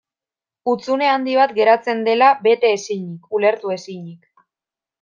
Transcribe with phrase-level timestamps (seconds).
[0.71, 4.29] Hutsune handi bat geratzen dela bete ezinik, ulertu ezinik.